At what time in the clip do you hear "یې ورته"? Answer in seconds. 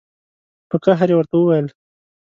1.11-1.35